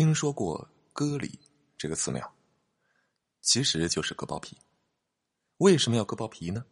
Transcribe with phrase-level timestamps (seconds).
[0.00, 1.38] 听说过“割礼”
[1.76, 2.32] 这个词没有？
[3.42, 4.56] 其实就是割包皮。
[5.58, 6.64] 为什么要割包皮呢？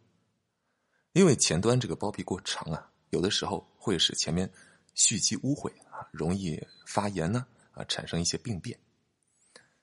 [1.11, 4.51] 因为前端这个包皮过长啊，有的时候会使前面
[4.95, 8.75] 蓄积污秽啊，容易发炎呢啊，产生一些病变。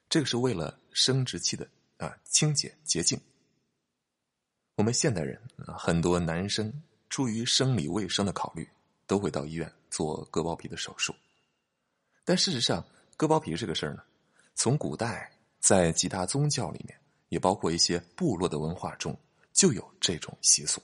[0.09, 3.17] 这个是为了生殖器的啊清洁洁净。
[4.75, 8.69] 我们现代人啊，很多男生出于生理卫生的考虑，
[9.07, 11.15] 都会到医院做割包皮的手术。
[12.25, 12.85] 但事实上，
[13.17, 14.03] 割包皮这个事儿呢，
[14.55, 17.01] 从古代在其他宗教里面，
[17.31, 19.19] 也包括一些部落的文化中，
[19.53, 20.83] 就有这种习俗。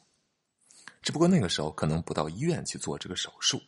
[1.03, 3.61] 只不过那个时候可能不到医院去做这个手术，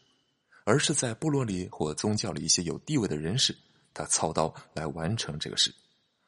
[0.64, 3.54] 而是在部落里或宗教里一些有地位的人士，
[3.92, 5.74] 他操刀来完成这个事，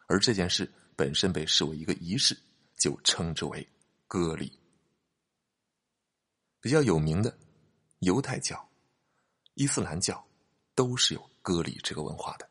[0.06, 2.36] 而这件事本身被视为一个仪式，
[2.76, 3.66] 就称之为
[4.06, 4.52] 割礼。
[6.60, 7.36] 比较有名的
[8.00, 8.68] 犹太教、
[9.54, 10.22] 伊斯兰教
[10.74, 12.50] 都是有割礼这个文化的，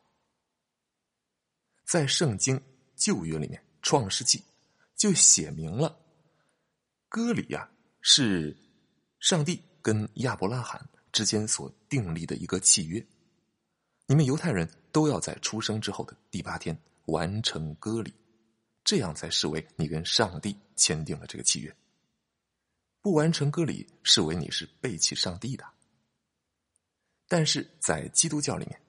[1.84, 2.58] 在圣经
[2.94, 4.38] 旧约里面，《创世纪》
[4.96, 6.00] 就写明了
[7.06, 7.70] 割礼呀。
[8.00, 8.56] 是
[9.18, 13.06] 上帝跟亚伯拉罕之间所订立的一个契约，
[14.06, 18.14] 你们犹太人都要在出生之后的第八天完成割礼，
[18.82, 21.76] 这样才视为你跟上帝签订了这个契约。
[23.02, 25.66] 不完成割礼，视为你是背弃上帝的。
[27.28, 28.80] 但是在基督教里面，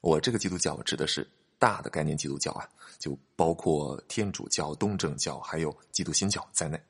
[0.00, 2.68] 我这个基督教指的是大的概念基督教啊，
[2.98, 6.80] 就包括天主教、东正教还有基督新教在内。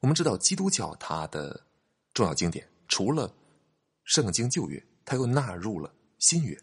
[0.00, 1.60] 我们知道，基督教它的
[2.12, 3.28] 重要经典除了
[4.04, 6.58] 《圣经》旧约，它又纳入了新约。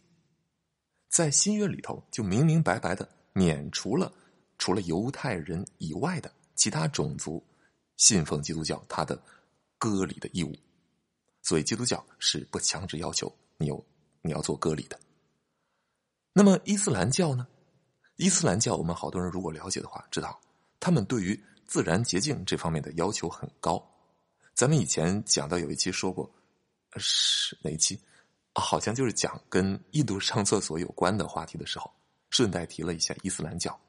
[1.09, 4.11] 在新约里头，就明明白白的免除了
[4.57, 7.43] 除了犹太人以外的其他种族
[7.97, 9.21] 信奉基督教它的
[9.77, 10.55] 割礼的义务。
[11.43, 13.83] 所以，基督教是不强制要求你有
[14.21, 14.99] 你要做割礼的。
[16.33, 17.47] 那么，伊斯兰教呢？
[18.15, 20.39] 伊斯兰教，我们好多人如果了解的话，知道
[20.79, 21.39] 他们对于。
[21.67, 23.81] 自然洁净这方面的要求很高，
[24.53, 26.29] 咱们以前讲到有一期说过，
[26.97, 27.97] 是哪一期？
[28.53, 31.89] 好像就是讲跟印度上厕所有关的话题的时候，
[32.29, 33.79] 顺带提了一下伊斯兰教。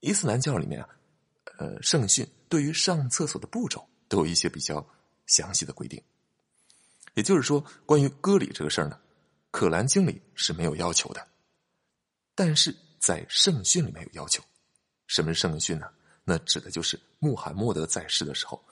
[0.00, 0.88] 伊斯兰教里面啊，
[1.58, 4.84] 呃，圣训对于上厕所的步骤都有一些比较
[5.26, 6.02] 详细的规定。
[7.14, 8.98] 也就是说，关于割礼这个事儿呢，
[9.52, 11.24] 可兰经里是没有要求的，
[12.40, 14.42] 但是在圣训里面有要求。
[15.08, 15.90] 什么是圣训呢？
[16.24, 18.64] 那指的就是穆罕默德在世的时候，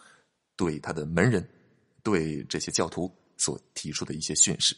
[0.57, 1.47] 对他的门人、
[2.03, 4.75] 对这些教徒所提出的一些训示，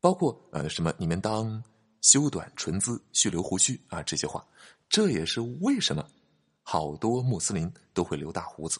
[0.00, 1.64] 包括呃什么你们当
[2.02, 4.46] 修短唇姿、蓄留胡须啊这些话。
[4.90, 6.06] 这也是为什么
[6.62, 8.78] 好多穆斯林都会留大胡子，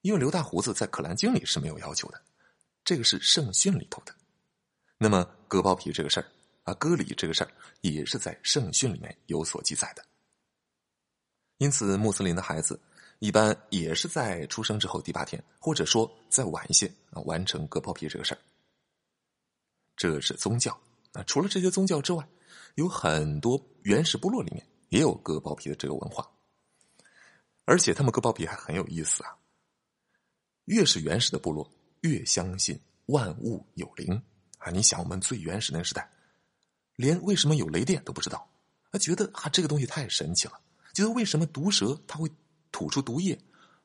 [0.00, 2.18] 因为留大胡子在《可兰经》里是没有要求的，
[2.82, 4.14] 这个是圣训里头的。
[4.96, 6.26] 那么割包皮这个事儿
[6.64, 7.50] 啊，割礼这个事儿
[7.80, 10.04] 也是在圣训里面有所记载的。
[11.58, 12.80] 因此，穆斯林的孩子
[13.18, 18.38] 一般也是在出生之后第八天，或者说再晚一些啊，完成割包皮这个事儿。
[19.96, 20.72] 这是宗教。
[21.12, 22.26] 啊除了这些宗教之外，
[22.76, 26.30] 有很多原始部落里面也有割包皮的这个文化。
[27.64, 29.36] 而且他们割包皮还很有意思啊。
[30.64, 31.68] 越是原始的部落，
[32.02, 34.22] 越相信万物有灵
[34.58, 34.70] 啊。
[34.70, 36.08] 你想，我们最原始那个时代，
[37.00, 38.46] 连为什么有雷电都不知道，
[38.90, 40.60] 啊，觉得啊这个东西太神奇了。
[40.92, 42.30] 觉得为什么毒蛇它会
[42.70, 43.38] 吐出毒液，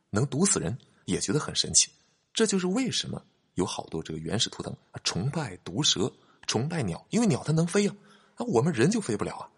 [0.09, 1.90] 能毒死人，也觉得很神奇。
[2.34, 6.12] 这就是为什么有好多这个原始图腾崇拜毒蛇，
[6.46, 7.96] 崇拜鸟，因为鸟它能飞啊，
[8.36, 9.50] 啊，我们人就飞不了啊。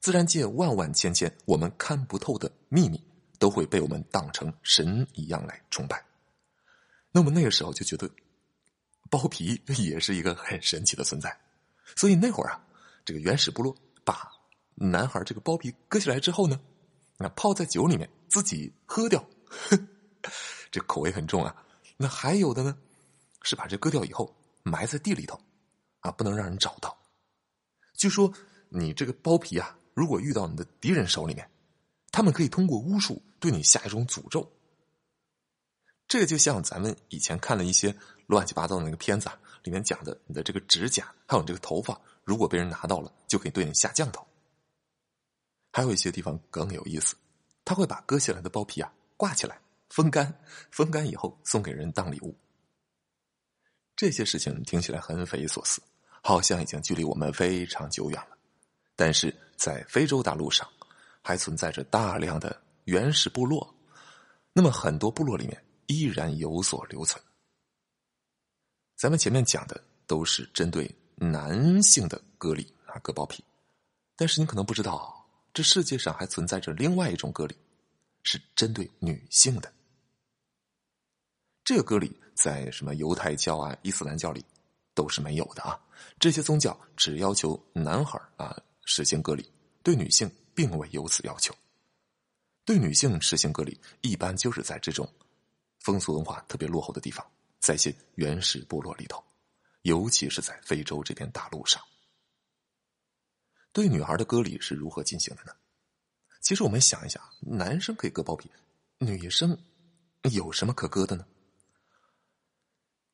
[0.00, 2.98] 自然界万万千千我们看不透的秘密，
[3.38, 6.02] 都会被我们当成神一样来崇拜。
[7.12, 8.08] 那么那个时候就觉得，
[9.10, 11.43] 包皮也是一个很神奇的存在。
[11.96, 12.64] 所以那会儿啊，
[13.04, 14.30] 这个原始部落把。
[14.76, 16.60] 男孩这个包皮割下来之后呢，
[17.16, 19.24] 那泡在酒里面自己喝掉，
[20.72, 21.54] 这口味很重啊。
[21.96, 22.76] 那还有的呢，
[23.42, 24.34] 是把这割掉以后
[24.64, 25.40] 埋在地里头，
[26.00, 26.98] 啊，不能让人找到。
[27.96, 28.32] 据说
[28.68, 31.48] 你这个包皮啊，如果遇到你的敌人手里面，
[32.10, 34.50] 他们可以通过巫术对你下一种诅咒。
[36.08, 37.96] 这个就像咱们以前看了一些
[38.26, 44.24] 乱七八糟的那个片子啊，里面讲的你的这个指甲还有你这个头发，如果被人拿到了，就可以对你下降头。
[45.72, 47.16] 还有一些地方更有意思，
[47.64, 49.58] 他会把割下来的包皮啊挂起来，
[49.88, 50.32] 风干，
[50.70, 52.36] 风干以后送给人当礼物。
[53.96, 55.82] 这些事情听起来很匪夷所思，
[56.22, 58.36] 好像已经距离我们非常久远了。
[58.94, 60.68] 但是在非洲大陆上，
[61.22, 63.74] 还存在着大量的原始部落，
[64.52, 67.20] 那么很多部落里面依然有所留存。
[68.96, 72.54] 咱们前面讲的都是针对男性的割。
[72.54, 73.44] 礼啊，割包皮。
[74.16, 77.56] 但是你可能不知道，这世界上还存在着另外一种割礼，
[78.22, 79.72] 是针对女性的。
[81.64, 84.44] 这个割礼在什么犹太教啊、伊斯兰教里
[84.94, 85.80] 都是没有的啊。
[86.20, 89.50] 这些宗教只要求男孩啊实行割礼，
[89.82, 91.52] 对女性并未有此要求。
[92.64, 95.10] 对女性实行割礼，一般就是在这种
[95.80, 97.26] 风俗文化特别落后的地方，
[97.64, 99.24] 在一些原始部落里头，
[99.82, 101.82] 尤其是在非洲这片大陆上。
[103.72, 105.52] 对女孩的割礼是如何进行的呢？
[106.42, 108.50] 其实我们想一想，男生可以割包皮，
[108.98, 109.58] 女生
[110.30, 111.26] 有什么可割的呢？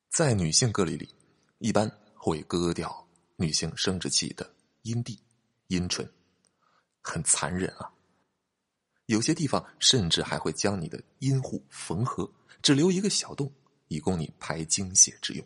[0.09, 1.07] 在女性割礼里，
[1.59, 3.07] 一般会割掉
[3.37, 5.17] 女性生殖器的阴蒂、
[5.67, 6.05] 阴唇，
[7.01, 7.89] 很残忍啊。
[9.05, 12.29] 有些地方甚至还会将你的阴户缝合，
[12.61, 13.49] 只留一个小洞，
[13.91, 15.45] 以供你排精血之用。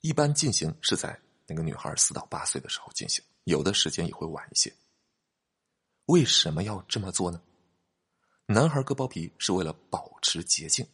[0.00, 1.16] 一般进行是在
[1.46, 3.22] 那个女孩四到八岁的时候进行。
[3.44, 4.74] 有的时间也会晚一些。
[6.06, 7.40] 为什么要这么做呢？
[8.46, 10.84] 男孩割包皮是为了保持洁净，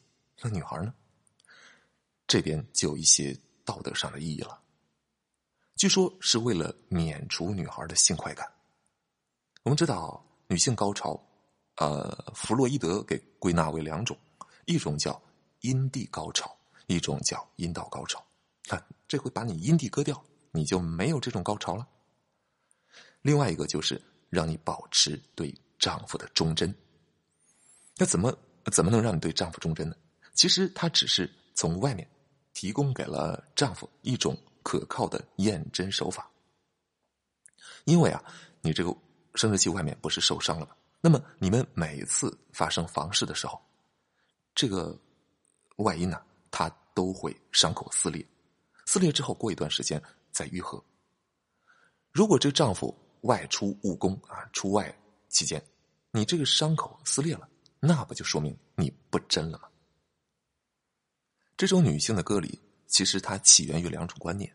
[0.42, 0.92] 那女孩呢？
[2.26, 4.60] 这边就有一些道德上的意义了。
[5.76, 8.46] 据说是为了免除女孩的性快感。
[9.62, 11.18] 我们知道，女性高潮，
[11.76, 14.14] 呃，弗洛伊德给归纳为两种，
[14.66, 15.20] 一种叫
[15.62, 16.56] 阴蒂高潮，
[16.86, 18.24] 一种叫阴道高潮。
[18.68, 20.22] 看，这回把你阴蒂割掉，
[20.52, 21.88] 你就没有这种高潮了。
[23.22, 24.00] 另外一个就是
[24.30, 26.72] 让你保持对丈夫的忠贞。
[27.96, 28.32] 那怎么
[28.70, 29.96] 怎么能让你对丈夫忠贞呢？
[30.34, 32.08] 其实他只是从外面
[32.52, 36.28] 提供给了丈夫一种可靠的验真手法。
[37.84, 38.24] 因为啊，
[38.60, 38.96] 你这个
[39.34, 40.72] 生殖器外面不是受伤了吗？
[41.00, 43.60] 那么你们每次发生房事的时候，
[44.54, 44.96] 这个
[45.76, 48.26] 外阴呢，它都会伤口撕裂，
[48.86, 50.82] 撕裂之后过一段时间再愈合。
[52.10, 54.94] 如果这丈夫，外出务工啊，出外
[55.28, 55.62] 期间，
[56.10, 57.48] 你这个伤口撕裂了，
[57.80, 59.69] 那不就说明你不贞了吗？
[61.56, 64.54] 这种女性的割礼，其实它起源于两种观念。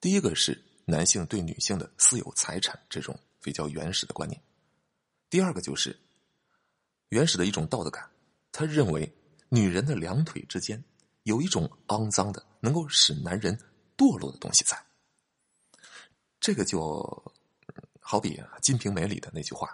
[0.00, 4.40] 第一个是男性对女性的私有财产这种比较原始的观念；
[5.30, 5.98] 第二个就是
[7.10, 8.10] 原始的一种道德感，
[8.50, 9.10] 他认为
[9.48, 10.82] 女人的两腿之间
[11.22, 13.58] 有一种肮脏的、能够使男人
[13.96, 14.76] 堕落的东西在。
[16.40, 17.32] 这个就。
[18.08, 19.68] 好比《金瓶梅》里的那句话，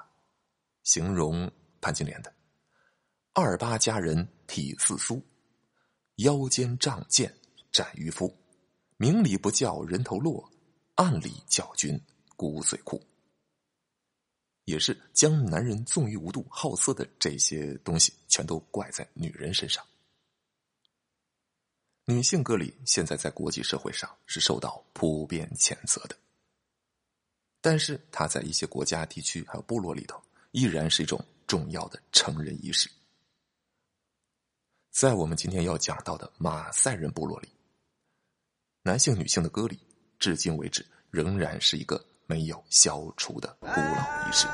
[0.84, 1.52] 形容
[1.82, 2.32] 潘金莲的
[3.34, 5.22] ：“二八佳人体似酥，
[6.14, 7.30] 腰间仗剑
[7.70, 8.34] 斩渔夫，
[8.96, 10.50] 明里不叫人头落，
[10.94, 12.00] 暗里叫君
[12.34, 12.98] 骨髓枯。”
[14.64, 19.84] 也是将男人纵欲无度、好色的这些东西，全都怪在女人身上。
[22.06, 26.16] 女性割礼现在在国际社会上是受到普遍谴责的。
[27.60, 30.18] 但是，它在一些国家、地区还有部落里头，
[30.52, 32.90] 依然是一种重要的成人仪式。
[34.90, 37.50] 在我们今天要讲到的马赛人部落里，
[38.82, 39.78] 男性、女性的割礼，
[40.18, 44.48] 至今为止仍然是一个没有消除的古老仪式。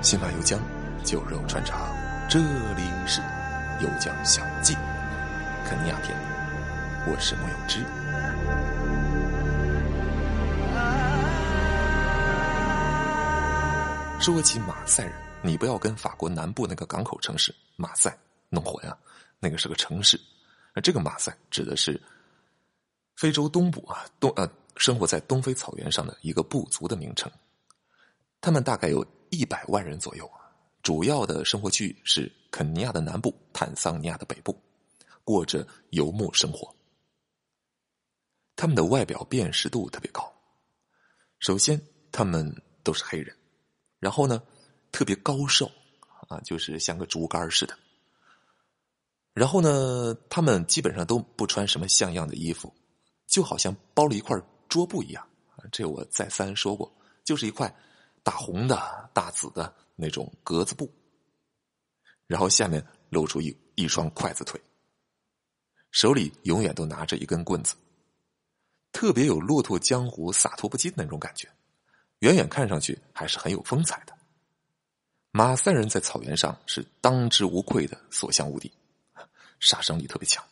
[0.00, 0.60] 新马油江，
[1.04, 1.92] 酒肉穿肠，
[2.30, 3.20] 这里是
[3.80, 4.74] 油江小记，
[5.66, 6.16] 肯尼亚篇。
[7.04, 7.80] 我是木有之。
[14.22, 15.12] 说起马赛人，
[15.42, 18.16] 你不要跟法国南部那个港口城市马赛
[18.50, 18.96] 弄混啊，
[19.40, 20.18] 那个是个城市。
[20.74, 22.00] 而这个马赛指的是
[23.16, 27.28] 非洲东部啊东呃生活在东非草原上的一个部族的名称。
[28.40, 30.30] 他们大概有一百万人左右，
[30.82, 34.58] 主要的生活区域是肯尼亚的南部、坦桑尼亚的北部，
[35.24, 36.74] 过着游牧生活。
[38.56, 40.32] 他们的外表辨识度特别高。
[41.38, 41.80] 首先，
[42.10, 43.36] 他们都是黑人，
[44.00, 44.42] 然后呢，
[44.90, 45.70] 特别高瘦，
[46.28, 47.78] 啊，就是像个竹竿似的。
[49.32, 52.74] 然后呢，他们基本上都不穿什么像样的衣服，
[53.28, 54.36] 就好像包了一块
[54.68, 55.24] 桌布一样。
[55.70, 56.92] 这我再三说过，
[57.22, 57.72] 就是一块
[58.28, 60.92] 大红的、大紫的那种格子布，
[62.26, 64.60] 然后下面露出一一双筷子腿，
[65.90, 67.74] 手里永远都拿着一根棍子。
[68.92, 71.48] 特别有骆驼江湖洒脱不羁的那种感觉，
[72.18, 74.14] 远远看上去还是很有风采的。
[75.30, 78.70] 马赛人在草原上是当之无愧的所向无敌，
[79.58, 80.44] 杀伤力特别强，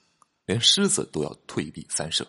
[0.47, 2.27] 连狮子都要退避三舍。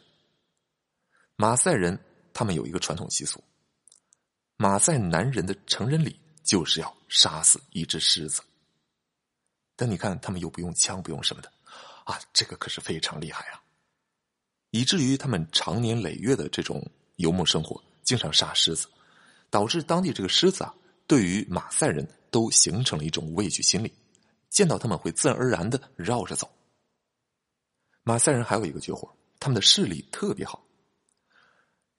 [1.38, 1.98] 马赛人
[2.34, 3.42] 他们有一个传统习俗，
[4.58, 8.42] 马赛男人的成人礼就是要杀死一只狮子。
[9.76, 11.54] 但你看他们又不用枪不用什么的，
[12.06, 13.62] 啊，这个可是非常厉害啊！
[14.72, 16.84] 以至于他们长年累月的这种
[17.18, 18.88] 游牧生活，经常杀狮子，
[19.52, 20.74] 导致当地这个狮子啊，
[21.06, 23.94] 对于马赛人都形成了一种畏惧心理，
[24.50, 26.52] 见到他们会自然而然的绕着走。
[28.02, 30.64] 马赛人还有一个绝活，他们的视力特别好。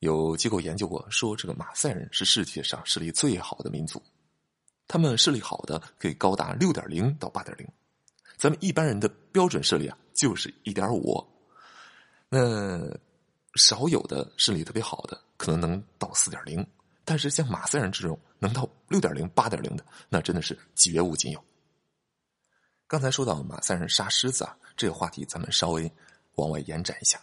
[0.01, 4.03] 有机构研究过，说这个马赛人是世界上视力最好的民族，
[4.87, 7.67] 他们视力好的可以高达六点零到八点零，
[8.37, 11.27] 咱们一般人的标准视力啊就是一点五。
[12.29, 12.81] 那
[13.55, 16.65] 少有的视力特别好的，可能能到四点零，
[17.05, 21.43] 但是像马赛人这种能到六点零、八点零的，那真的是绝无仅有。
[22.87, 25.91] 刚才说到马赛人杀狮子啊，这个话题咱们稍微
[26.37, 27.21] 往外延展一下。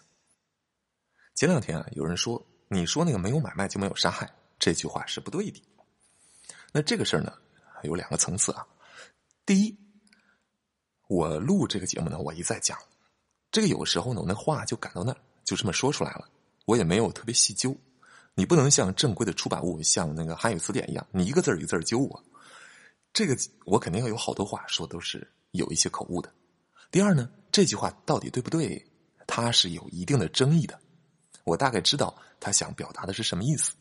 [1.35, 5.61] 前两天啊，有人说你说那个没有买卖就没有杀害这句话是不对的。
[6.71, 7.33] 那这个事儿呢，
[7.83, 8.65] 有两个层次啊。
[9.45, 9.77] 第一，
[11.07, 12.77] 我录这个节目呢，我一再讲。
[13.51, 16.27] 这个有时候呢，我那话就赶到那儿，就这么说出来了。
[16.65, 17.75] 我也没有特别细究。
[18.33, 22.21] 你不能像正规的出版物，像那个汉语词典一样，你一个字儿一个字儿揪我。
[23.13, 26.29] 这个我肯定要有好多话说，都是有一些口误的。
[26.91, 28.85] 第二呢，这句话到底对不对，
[29.25, 30.77] 它是有一定的争议的。
[31.45, 33.73] 我大概知道他想表达的是什么意思。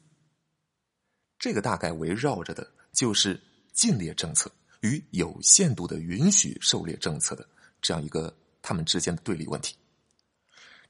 [1.40, 3.42] 这个大概围绕着的就是
[3.72, 4.48] 禁猎政策
[4.82, 7.44] 与有限度的允许狩猎政策的
[7.82, 8.32] 这样一个。
[8.66, 9.76] 他们之间的对立问题，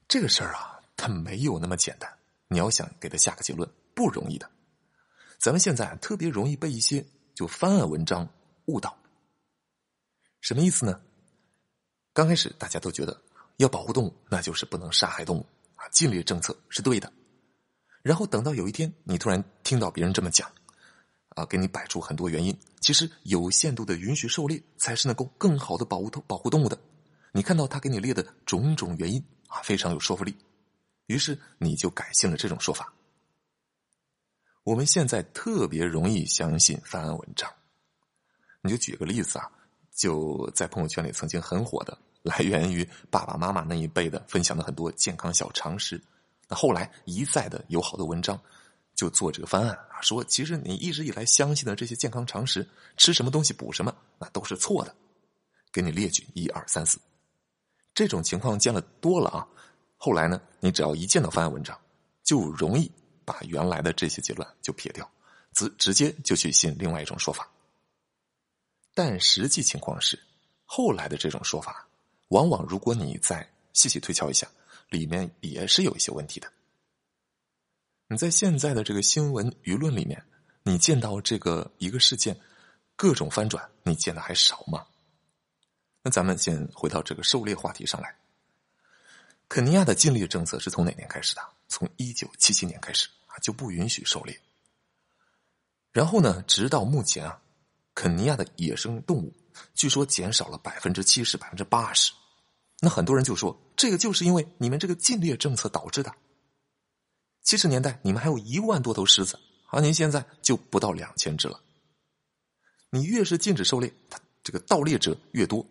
[0.07, 2.09] 这个事儿啊，它没有那么简单。
[2.47, 4.49] 你要想给他下个结论，不容易的。
[5.37, 8.25] 咱们现在特别容易被一些就翻案文章
[8.67, 8.97] 误导。
[10.39, 11.01] 什么意思呢？
[12.13, 13.21] 刚开始大家都觉得
[13.57, 15.45] 要保护动物，那就是不能杀害动物
[15.91, 17.11] 禁猎政策是对的。
[18.01, 20.51] 然后等到有一天，你突然听到别人这么讲，
[21.29, 26.77] 啊，给你摆出很多原因，其实有限度的允许狩猎才是能够更好的保护保护动物的。
[27.31, 30.35] 你看到他给你列的种种原因啊，非常有说服力，
[31.07, 32.93] 于是你就改信了这种说法。
[34.63, 37.51] 我们现在特别容易相信翻案文章，
[38.61, 39.51] 你就举个例子啊，
[39.95, 46.01] 就在朋友圈里曾经很火的，来源于爸爸妈妈那一辈的分享的很多健康小常识，
[46.47, 48.39] 那后来一再的有好多文章
[48.95, 52.67] 就做这个翻案啊，说其实你一直以来相信的这些健康常识，
[52.97, 54.95] 吃什么东西补什么，那都是错的，
[55.71, 56.99] 给你列举一二三四。
[57.93, 59.47] 这种情况见了多了啊，
[59.97, 61.79] 后来呢，你只要一见到翻案文章，
[62.23, 62.91] 就容易
[63.23, 65.09] 把原来的这些结论就撇掉，
[65.53, 67.47] 直直接就去信另外一种说法。
[68.93, 70.19] 但实际情况是，
[70.65, 71.87] 后来的这种说法，
[72.29, 74.47] 往往如果你再细细推敲一下，
[74.89, 76.51] 里面也是有一些问题的。
[78.07, 80.23] 你在现在的这个新闻舆论里面，
[80.63, 82.39] 你见到这个一个事件
[82.95, 84.85] 各种翻转，你见的还少吗？
[86.03, 88.15] 那咱们先回到这个狩猎话题上来。
[89.47, 91.41] 肯尼亚的禁猎政策是从哪年开始的？
[91.67, 94.39] 从一九七七年开始啊，就不允许狩猎。
[95.91, 97.41] 然后呢，直到目前啊，
[97.95, 99.33] 肯尼亚的野生动物
[99.73, 102.11] 据说减少了百分之七十、百分之八十。
[102.81, 106.13] 那很多人就说，这个就是因为你们这个禁猎政策导致的。
[107.43, 111.61] 七十年代你们还有一万多头狮子，而您现在就不到两千只了。
[112.89, 115.65] 你越是禁止狩猎，它这个盗猎者越多。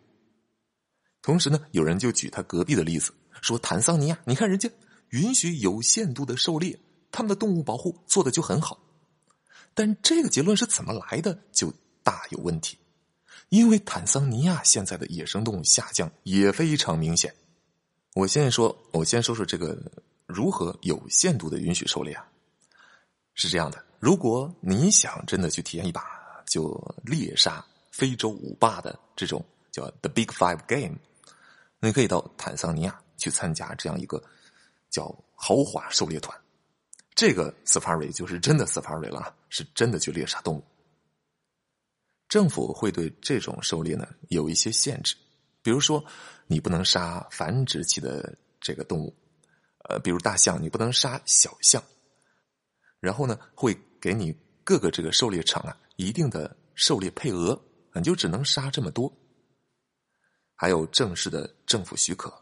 [1.21, 4.71] 同时呢，有人就举他隔壁的例子，说坦桑尼亚，你看人家
[5.11, 6.79] 允许有限度的狩猎，
[7.11, 8.79] 他们的动物保护做的就很好。
[9.75, 11.73] 但这个结论是怎么来的，就
[12.03, 12.79] 大有问题。
[13.49, 17.35] 因为坦桑尼亚现在的野生动物下降也非常明显。
[18.15, 19.77] 我先说，我先说说这个
[20.27, 22.27] 如何有限度的允许狩猎啊？
[23.35, 26.03] 是这样的，如果你想真的去体验一把
[26.47, 30.97] 就猎杀非洲五霸的这种叫 The Big Five Game。
[31.81, 34.23] 你可以到坦桑尼亚去参加这样一个
[34.89, 36.35] 叫豪华狩猎团，
[37.15, 40.65] 这个 safari 就是真的 safari 了，是真的去猎杀动物。
[42.35, 45.15] 政府会对这种狩猎呢有一些限制，
[45.63, 46.05] 比如说
[46.49, 49.17] 你不能杀繁殖期的这个动物，
[49.89, 51.81] 呃，比如大象你不能杀小象，
[52.99, 57.57] 然后呢会给你各个这个狩猎场啊一定的狩猎配额，
[57.93, 59.17] 你就只能杀这么多。
[60.57, 62.35] 还有正式的政府许可，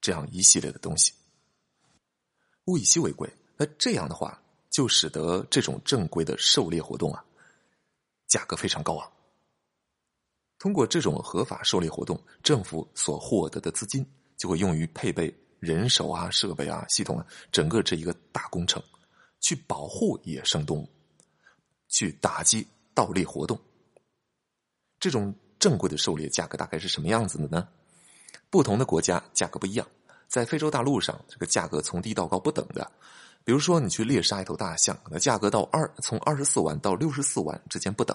[0.00, 1.12] 这样一系列的东西，
[2.66, 3.28] 物以稀为贵。
[3.56, 4.40] 那这样的话，
[4.70, 7.24] 就使得这种正规的狩猎活动啊，
[8.28, 9.12] 价格非常高昂。
[10.58, 14.04] 通过这种合法狩猎活动，政府所获得的资金
[14.36, 18.82] 就会用于配备人手啊、设备啊、系统啊，整个这一个大工程，
[19.40, 20.88] 去保护野生动物，
[21.88, 23.58] 去打击盗猎活动。
[25.00, 25.34] 这种。
[25.58, 27.66] 正规的狩猎价格大概是什么样子的呢？
[28.50, 29.86] 不同的国家价格不一样。
[30.28, 32.92] 在非洲大陆上，这个价格从低到高不等的。
[33.42, 38.14] 比如说，你去猎杀一头大象，那价格到二从二十四万到六十四万之间不等；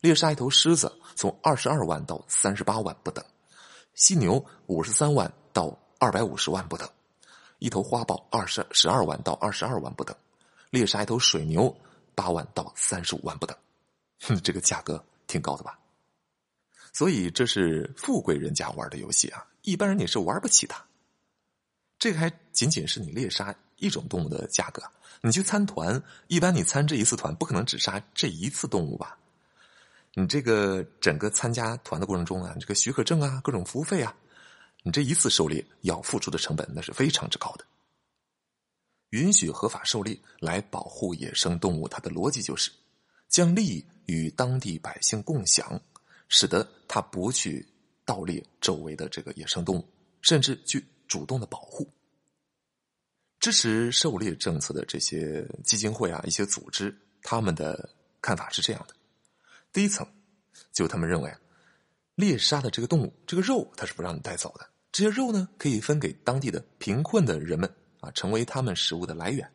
[0.00, 3.24] 猎杀一头狮子，从二十二万到三十八万不等；
[3.94, 6.86] 犀牛五十三万到二百五十万不等；
[7.58, 10.14] 一头花豹二十十二万到二十二万不等；
[10.70, 11.76] 猎杀一头水牛
[12.14, 13.56] 八万到三十五万不等。
[14.20, 15.78] 哼，这个价格挺高的吧？
[16.92, 20.74] 所以这是富贵人家玩的游戏啊，一般人你是玩不起的。
[21.98, 24.80] 这还仅仅是你猎杀一种动物的价格，
[25.22, 29.18] 你去参团，一般你参这一次团不可能只杀这一次动物吧？
[30.18, 34.12] 你这个整个参加团的过程中啊，这个许可证啊，各种服务费啊，
[34.82, 37.64] 你这一次狩猎要付出的成本那是非常之高的。
[39.10, 42.70] 允许合法狩猎来保护野生动物，它的逻辑就是
[43.28, 45.80] 将利益与当地百姓共享，
[46.28, 47.64] 使得他不去
[48.04, 49.88] 盗猎周围的这个野生动物，
[50.20, 50.84] 甚至去。
[51.08, 51.90] 主动的保护，
[53.40, 57.88] 支持狩猎政策的这些基金会啊，一些组织，他们的
[58.20, 58.94] 看法是这样的：
[59.72, 60.06] 第一层，
[60.72, 61.32] 就他们认为，
[62.14, 69.48] 猎杀的这个动物，这个肉它是不让你带走的，这些肉呢可以分给当地的贫困的人们啊，成为他们食物的来源。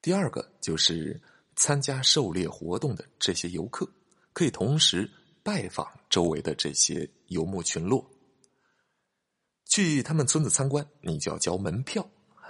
[0.00, 1.20] 第二个就是
[1.54, 3.88] 参加狩猎活动的这些游客，
[4.32, 5.08] 可以同时
[5.42, 8.08] 拜访周围的这些游牧群落。
[9.66, 12.06] 去他们村子参观，你就要交门票。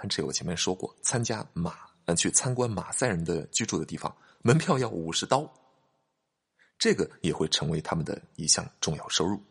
[0.09, 5.49] 这我前面说过，参加马，呃，去参观马赛人的居住的地方，门票要五十刀。
[6.77, 9.41] 这个也会成为他们的一项重要收入。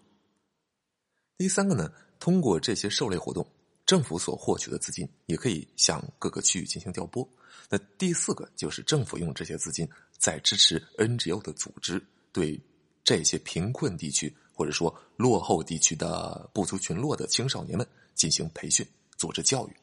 [1.39, 3.47] 第三个呢，通过这些狩猎活动，
[3.87, 7.29] 政府所获取的资金也可以向各个区域进行调拨。
[7.69, 9.89] 那第四个就是政府用这些资金
[10.19, 12.61] 在支持 NGO 的组织，对
[13.03, 14.35] 这些贫困地区。
[14.55, 18.87] 或者说，落后地区的部族群落的青少年们进行培训、
[19.17, 19.75] 组织教育。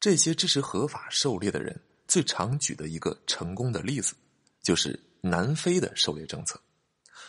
[0.00, 4.12] 这些支持合法狩猎的人最常举的一个成功的例子，
[4.60, 6.60] 就是南非的狩猎政策。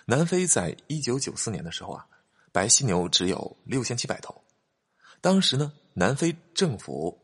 [0.05, 2.05] 南非在一九九四年的时候啊，
[2.51, 4.43] 白犀牛只有六千七百头。
[5.21, 7.17] 当时呢，南非政府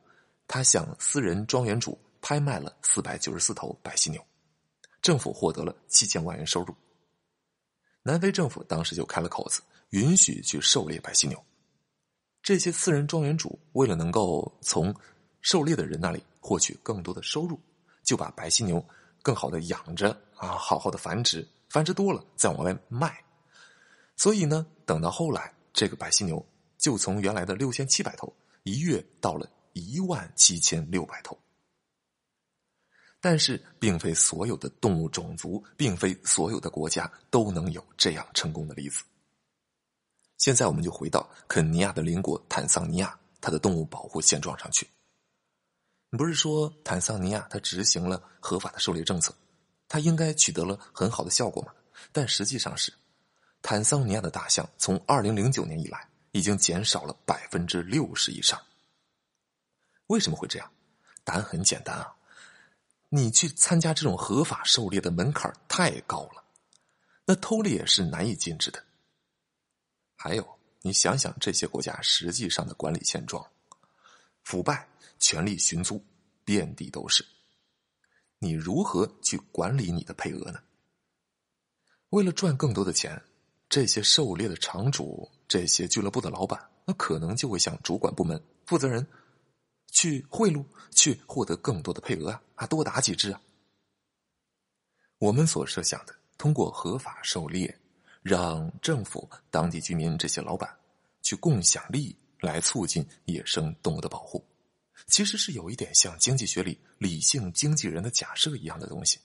[0.48, 4.26] 他向私人庄园主拍卖了四百九十四头白犀牛，
[5.02, 6.74] 政府获得了七千万元收入。
[8.04, 11.44] 南非政府当时就开了口子，允许去狩猎白犀牛。
[12.42, 14.96] 这些私人庄园主为了能够从
[15.42, 17.60] 狩猎的人那里获取更多的收入，
[18.04, 18.84] 就把白犀牛
[19.22, 23.24] 更好的养着啊，好好的繁殖，繁殖多了再往外卖。
[24.16, 26.46] 所以呢，等到后来，这个白犀牛
[26.78, 31.38] 就从原来的六千七百头，一跃到了一万七千六百头。
[33.22, 39.04] 但是，并非所有的动物种族，并非所有的国家都能有这样成功的例子。
[40.38, 44.88] 现在，我们就回到肯尼亚的邻国坦桑尼亚，它的动物保护现状上去。
[46.18, 49.34] 不是说坦桑尼亚它执行了合法的狩猎政策，
[49.88, 51.74] 它应该取得了很好的效果吗？
[52.12, 52.92] 但实际上是，
[53.62, 58.60] 坦桑尼亚的大象从二零零九年以来已经减少了百分之六十以上。
[60.08, 60.72] 为什么会这样？
[61.24, 62.16] 答案很简单啊。
[63.10, 66.44] 你去参加这种合法狩猎的门槛太高了，
[67.26, 68.84] 那偷猎是难以禁止的。
[70.16, 73.46] 还有，你想想这些国家实际上的管理现状，
[74.44, 74.88] 腐败、
[75.20, 76.04] 权力寻租，
[76.44, 77.26] 遍地都是。
[78.38, 80.60] 你如何去管理你的配额呢？
[82.10, 83.22] 为了赚更多的钱，
[83.68, 89.06] 这些狩猎的场主、这些俱乐部的老板，那可能就会向主管部门负责人。
[89.92, 92.42] 去贿赂，去获得更多的配额啊！
[92.56, 93.42] 啊，多打几只啊！
[95.18, 97.76] 我们所设想的，通过合法狩猎，
[98.22, 100.74] 让政府、当地居民这些老板
[101.24, 104.46] 去共享利益，来促进野生动物的保护，
[105.08, 109.20] 其实是有一点像经济学里理性经纪人的假设一样的东西。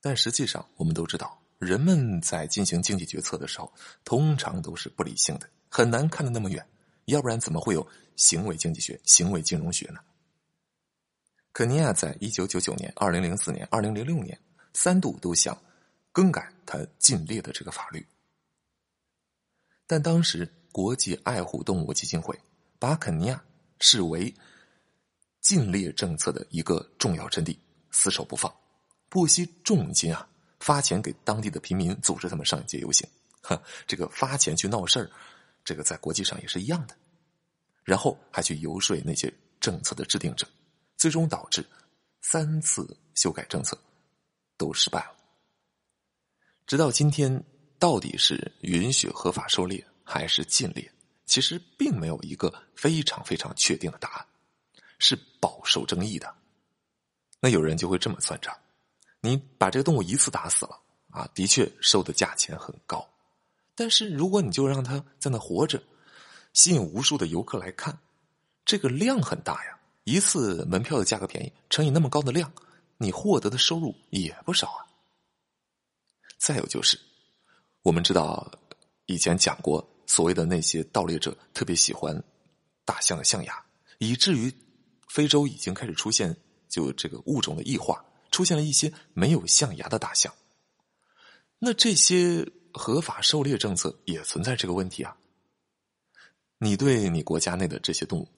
[0.00, 3.72] 但实际上，我们都知道，人们在进行经济决策的时候，
[4.04, 6.64] 通常都是不理性的，很难看得那么远。
[7.06, 10.00] 要不然怎么会有行为经济学、行为金融学呢？
[11.52, 14.38] 肯尼亚在一九九九年、二零零四年、二零零六年
[14.74, 15.56] 三度都想
[16.12, 18.06] 更改他禁猎的这个法律，
[19.86, 22.38] 但当时国际爱护动物基金会
[22.78, 23.42] 把肯尼亚
[23.80, 24.34] 视为
[25.40, 27.58] 禁猎政策的一个重要阵地，
[27.90, 28.54] 死守不放，
[29.08, 30.28] 不惜重金啊
[30.60, 33.08] 发钱给当地的平民，组织他们上街游行。
[33.40, 35.10] 哈，这个发钱去闹事儿。
[35.64, 36.94] 这个在国际上也是一样的，
[37.82, 40.46] 然后还去游说那些政策的制定者，
[40.98, 41.66] 最终导致
[42.20, 43.80] 三次修改政策
[44.58, 45.16] 都失败了。
[46.66, 47.42] 直到今天，
[47.78, 50.90] 到底是允许合法狩猎还是禁猎，
[51.26, 54.26] 其实并没有一个非常非常确定的答案，
[55.00, 56.32] 是饱受争议的。
[57.40, 58.56] 那有人就会这么算账：
[59.20, 63.06] 你把这个动物一次打死了啊，的确收的价钱很高，
[63.74, 65.82] 但是如果你就让它在那活着，
[66.52, 67.98] 吸引无数的游客来看，
[68.64, 69.78] 这个量很大呀。
[70.04, 72.52] 一次门票的价格便宜，乘以那么高的量，
[72.96, 74.86] 你获得的收入也不少啊。
[76.38, 76.96] 再有就是，
[77.82, 78.48] 我们知道
[79.06, 82.22] 以前讲过，所谓的那些盗猎者特别喜欢
[82.84, 83.64] 大象的象牙，
[83.98, 84.52] 以至于
[85.08, 86.36] 非洲已经开始出现
[86.68, 90.32] 就这个物种的异化，出现了一些没有象牙的大象。
[91.58, 95.16] 那这些合法狩猎政策也存在这个问题啊。
[96.58, 98.28] 你对你国家内的这些动物。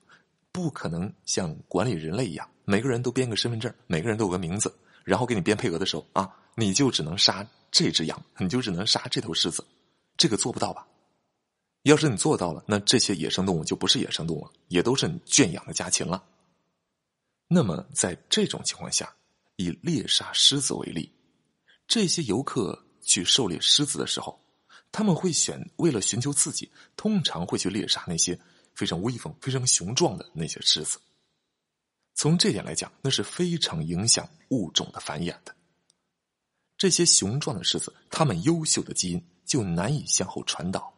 [0.51, 9.65] 不可能像管理人类一样，每个人都编个身份证，每个人都有个名字，然后给你编配额的时候啊，你就只能杀这只羊，你就只能杀这头狮子，
[10.17, 10.85] 这个做不到吧？
[11.83, 16.25] 要是你做到了，那这些野生动物就不是野生动物了，也都是你圈养的家禽了。
[17.47, 19.15] 那么在这种情况下，
[19.57, 21.13] 以猎杀狮子为例，
[21.87, 24.39] 这些游客去狩猎狮子的时候，
[24.93, 28.39] 他们会选为了寻求刺激，通常会去猎杀那些。
[28.75, 31.01] 非常威风、非常雄壮的那些狮子，
[32.15, 35.53] 从这点来讲，那是非常影响物种的繁衍的。
[36.77, 40.95] 这些雄壮的狮子，它们优秀的基因就难以向后传导。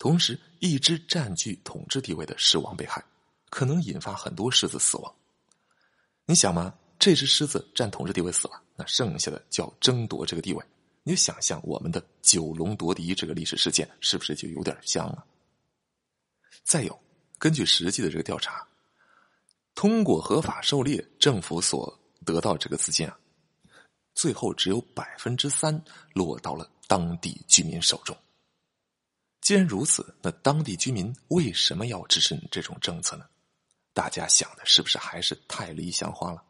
[0.00, 3.04] 同时，一只占据统治地位的狮王被害，
[3.50, 5.14] 可能引发很多狮子死亡。
[6.24, 6.74] 你想吗？
[6.98, 10.64] 这只狮子占统治地位死了，那剩下的就要争夺这个地位。
[11.02, 15.22] 你想象我们的九龙夺嫡这个历史事件，是不是就有点像了？
[16.64, 16.98] 再有，
[17.38, 18.66] 根据实际的这个调查，
[19.74, 23.18] 通过合法狩猎，政府所得到这个资金啊，
[24.14, 25.78] 最后只有百分之三
[26.14, 28.16] 落到了当地居民手中。
[29.50, 33.26] 既然如此，那当地居民为什么要支持你这种政策呢？
[33.92, 36.40] 大家想的是不是还是太理想化了？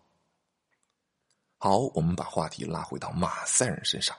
[1.56, 4.14] 好，我们把话题拉回到马赛人身上。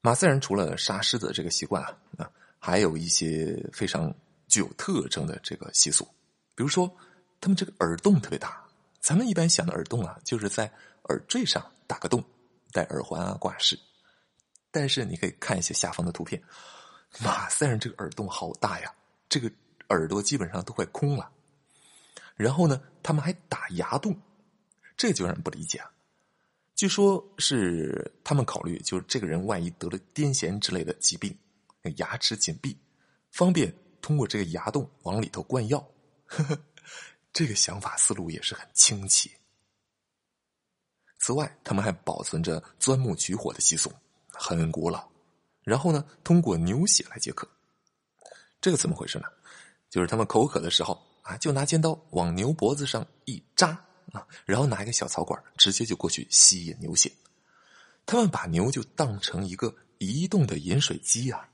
[0.00, 2.30] 马赛人除了杀狮子这个习惯啊，啊。
[2.58, 4.10] 还有一些非常
[4.46, 6.08] 具有特征的这个习俗，
[6.54, 6.90] 比如说，
[7.38, 8.66] 他们这个耳洞特别大。
[8.98, 10.64] 咱们一般想的耳洞啊，就是在
[11.10, 12.24] 耳坠上打个洞，
[12.72, 13.78] 戴耳环啊、挂饰。
[14.70, 16.42] 但是你可以看一下下方的图片，
[17.20, 18.94] 马赛人这个耳洞好大呀，
[19.28, 19.50] 这个
[19.88, 21.30] 耳朵基本上都快空了。
[22.36, 24.16] 然后呢，他们还打牙洞，
[24.96, 25.90] 这就让人不理解啊。
[26.74, 31.36] 据说是他们考虑，就是这个人万一得了癫痫之类的疾病。
[31.96, 32.76] 牙齿紧闭，
[33.30, 35.78] 方便通过这个牙洞往里头灌药。
[36.26, 36.58] 呵呵，
[37.32, 39.32] 这个想法思路也是很清奇。
[41.18, 43.90] 此外，他们还保存着钻木取火的习俗，
[44.28, 45.08] 很古老。
[45.68, 47.46] 然后呢，通过牛血来解渴。
[48.58, 49.26] 这个怎么回事呢？
[49.90, 53.68] 就是他们口渴的时候啊，就拿尖刀往牛脖子上一扎
[54.12, 57.12] 啊，然后拿一个小草管，直接就过去吸引牛血。
[58.06, 61.46] 他们把牛就当成一个移动的饮水机啊。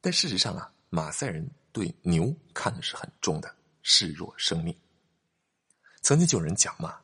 [0.00, 4.76] 但事实上啊，马赛人对牛看的是很重的，视若生命。
[6.02, 7.00] 曾经就有人讲嘛，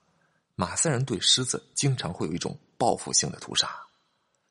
[0.55, 3.69] 马赛人对狮子经常会有一种报复性的屠杀，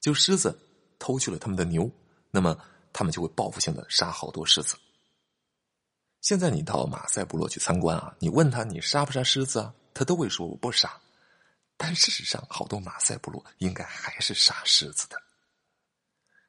[0.02, 0.58] 就狮子
[1.00, 1.90] 偷去了他们的牛，
[2.32, 2.58] 那么
[2.92, 4.76] 他们就会报复性的杀好多狮子。
[6.22, 11.00] 现在你到马赛部落去参观啊，你问他你杀不杀狮子啊，他都会说我不杀。
[11.78, 15.16] 但事实上，好多马赛部落应该还是杀狮子的。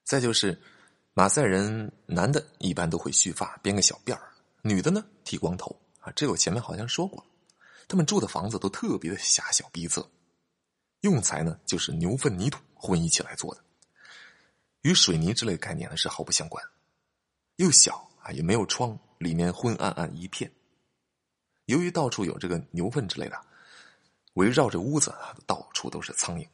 [0.05, 0.61] 再就是。
[1.15, 4.21] 马赛人男的一般都会蓄发，编个小辫儿；
[4.63, 5.77] 女的呢，剃光头。
[5.99, 7.27] 啊，这我前面好像说过。
[7.89, 10.07] 他们住的房子都特别的狭小逼仄，
[11.01, 13.65] 用材呢就是牛粪泥土混一起来做的，
[14.83, 16.65] 与水泥之类概念呢是毫不相关。
[17.57, 20.51] 又小啊，也没有窗，里面昏暗暗一片。
[21.67, 23.41] 由于到处有这个牛粪之类的，
[24.35, 26.49] 围绕着屋子啊到处都是苍蝇。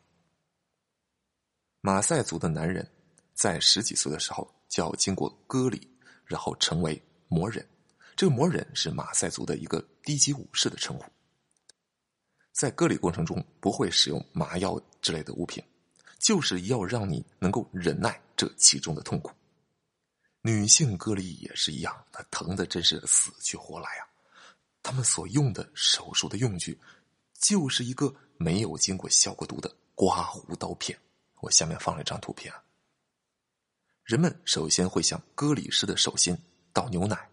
[1.80, 2.90] 马赛族的男人。
[3.36, 5.90] 在十几岁的时候，就要经过割礼，
[6.24, 7.68] 然后成为魔人。
[8.14, 11.04] 这个魔人是马赛族的一个低级武士的称呼。
[12.52, 15.60] 在割礼过程中，不会使用麻药之类的物品，
[16.18, 19.30] 就是要让你能够忍耐这其中的痛苦。
[20.42, 24.04] 女性割礼也是一样，那疼的真是死去活来啊！
[24.82, 26.78] 他们所用的手术的用具，
[27.40, 30.98] 就是一个没有经过消过毒的刮胡刀片。
[31.40, 32.62] 我下面放了一张图片啊。
[34.02, 36.36] 人们首先会向割礼师的手心
[36.74, 37.30] 倒牛奶，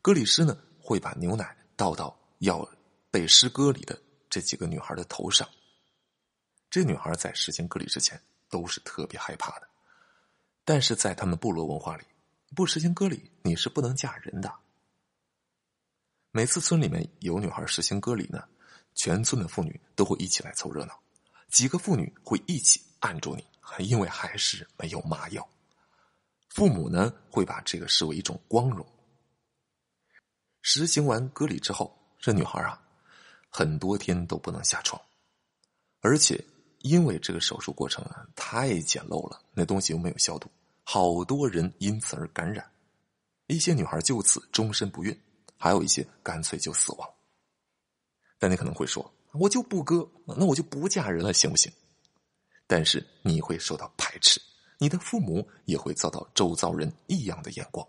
[0.00, 2.64] 割礼师呢会把牛奶倒到要
[3.10, 5.48] 被施割礼的这几个女孩的头上。
[6.70, 9.68] 这女孩在实行割礼之前，都是特别害怕的。
[10.64, 12.04] 但是在他们部落文化里，
[12.54, 14.54] 不实行割礼，你是不能嫁人的。
[16.30, 18.44] 每次村里面有女孩实行割礼呢，
[18.94, 20.96] 全村的妇女都会一起来凑热闹，
[21.48, 23.44] 几个妇女会一起按住你，
[23.84, 25.48] 因为还是没有麻药。
[26.50, 28.86] 父母呢会把这个视为一种光荣。
[30.62, 32.80] 实行完割礼之后，这女孩啊，
[33.48, 35.00] 很多天都不能下床，
[36.00, 36.44] 而且
[36.82, 40.50] 因为这个手术过程啊太简陋了，那东西又没有消毒，
[40.82, 42.68] 好多人因此而感染，
[43.46, 45.18] 一些女孩就此终身不孕，
[45.56, 47.08] 还有一些干脆就死亡。
[48.38, 51.70] 但你可能会说，我就不割，那我就不嫁人了，行不行？
[52.66, 54.40] 但是你会受到排斥。
[54.78, 57.86] 你的父母也会遭到周遭人异样的眼光。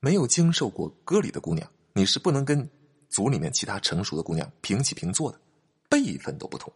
[0.00, 2.66] 没有经受过割礼的姑娘，你是不能跟
[3.10, 5.38] 族里面其他成熟的姑娘平起平坐的，
[5.90, 6.72] 辈分都不同。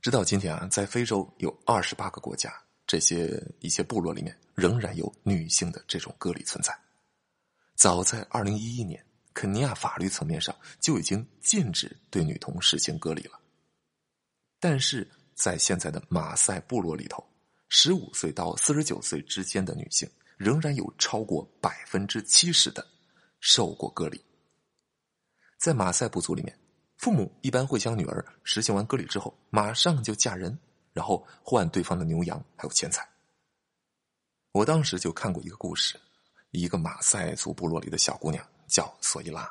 [0.00, 2.52] 直到今天啊，在非洲有二十八个国家，
[2.86, 6.76] 这些一些部落里面仍然有女性的这种割礼存在。
[7.74, 13.38] 早在二零一一年，肯尼亚法律层面上就已经禁止对女童实行割礼了，
[14.60, 15.08] 但是。
[15.38, 17.24] 在现在的马赛部落里头，
[17.68, 22.84] 十五岁到四十九岁之间的女性，仍然有超过百分之七十的
[23.38, 24.20] 受过割礼。
[25.56, 26.58] 在马赛部族里面，
[26.98, 30.58] 父母一般会将女儿实行完割礼之后，马上就嫁人，
[30.92, 33.08] 然后换对方的牛羊还有钱财。
[34.50, 35.98] 我当时就看过一个故事，
[36.50, 39.48] 一个马赛族部落里的小姑娘叫索伊拉，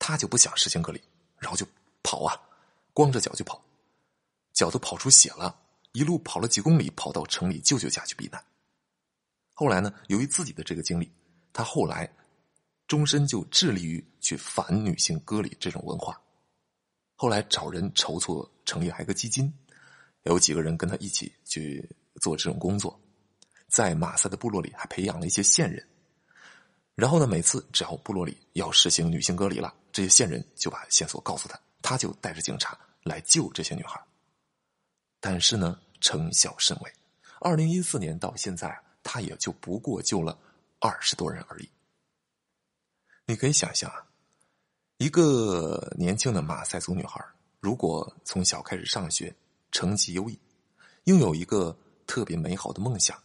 [0.00, 1.00] 她就不想实行割礼，
[1.38, 1.64] 然后就
[2.02, 2.34] 跑啊，
[2.92, 3.62] 光着脚就跑。
[4.52, 5.56] 脚都跑出血了，
[5.92, 8.44] 一路跑了几公里，跑到城里舅舅家去避难。
[9.54, 11.10] 后来呢，由于自己的这个经历，
[11.52, 12.12] 他后来
[12.88, 16.20] 终身就致力于去反女性割礼这种文化。
[17.22, 19.54] 后来找人筹措成立一个基金，
[20.24, 21.88] 有几个人跟他一起去
[22.20, 23.00] 做这种工作，
[23.68, 25.88] 在马赛的部落里还培养了一些线人。
[26.96, 34.04] 然后呢，每次只要部落里要实行女性隔离了，这些线人就把线索告诉他，他就带着警察来救这些女孩。
[35.20, 36.92] 但是呢，成效甚微。
[37.38, 40.36] 二零一四年到现在，他也就不过救了
[40.80, 41.70] 二十多人而已。
[43.26, 44.08] 你可以想象啊，
[45.02, 47.20] 一个年轻的马赛族女孩，
[47.58, 49.34] 如果从小开始上学，
[49.72, 50.38] 成绩优异，
[51.06, 53.20] 拥有一个特别美好的梦想，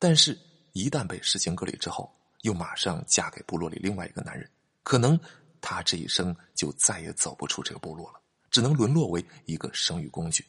[0.00, 0.36] 但是，
[0.72, 4.50] 一旦被实行割礼之后，又马上嫁给部落里另外一个男人，
[4.82, 5.16] 可能
[5.60, 10.44] 她这一生就再也走不出这个部落了，只能沦落为一个生育工具。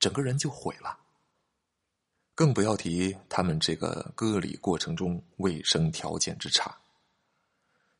[0.00, 0.98] 整个人就毁了，
[2.34, 6.76] 更不要提他们这个割礼过程中卫生条件之差。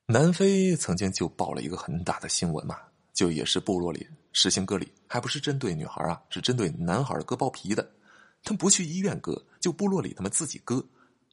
[0.09, 2.79] 南非曾经就报了一个很大的新闻嘛，
[3.13, 7.83] 就也是部落里实行割礼，还不是针对女孩啊，是针对男孩割包皮的。
[8.45, 10.85] 他们不去医院割，就部落里他们自己割，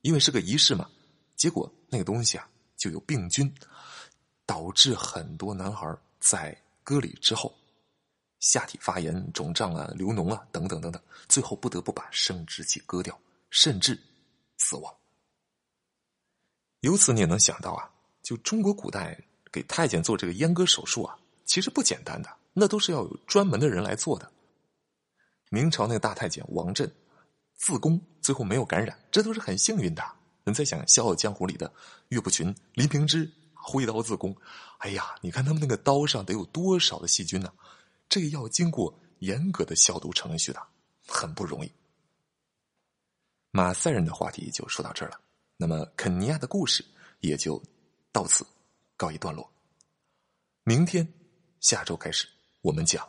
[0.01, 0.89] 因为是个仪式嘛。
[1.36, 3.53] 结果那个东西啊就有病菌，
[4.47, 7.53] 导致很多男孩在割礼之后。
[8.39, 13.17] 下体发炎、肿胀啊、流脓啊，等等等等，最后不得不把生殖器割掉，
[13.51, 13.97] 甚至
[14.57, 14.93] 死亡。
[16.81, 17.89] 由此你也能想到啊，
[18.23, 19.15] 就中国古代
[19.51, 24.31] 给太监做这个阉割手术啊，其实不简单的，那都是要有专门的人来做的。
[25.49, 26.91] 明朝那个大太监王振
[27.55, 30.03] 自宫，最后没有感染，这都是很幸运的。
[30.45, 31.71] 你再想《笑傲江湖》里的
[32.09, 34.36] 岳不群、林平之挥刀自宫，
[34.79, 37.53] 哎呀，你看他们那个刀上得有多少的细菌呢？
[38.09, 40.62] 这要经过严格的消毒程序的，
[41.07, 41.71] 很不容易。
[43.51, 45.19] 马赛人的话题就说到这儿了，
[45.55, 46.83] 那么肯尼亚的故事
[47.21, 47.62] 也就
[48.13, 48.47] 到此
[48.95, 49.52] 告一段落。
[50.63, 51.06] 明天
[51.60, 52.26] 下周开始，
[52.62, 53.06] 我们讲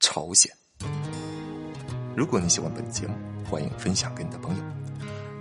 [0.00, 0.52] 朝鲜。
[2.16, 3.14] 如果你喜欢本节目，
[3.48, 4.64] 欢迎分享给你的朋友。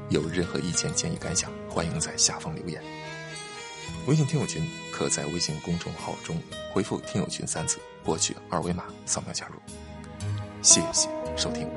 [0.10, 2.84] 有任何意见、建议、感想，欢迎在下方留言。
[4.06, 6.39] 微信听友群可在微信公众号中
[6.71, 7.80] 回复“听友群”三字。
[8.04, 9.56] 获取二维码，扫描加入。
[10.62, 11.67] 谢谢收听。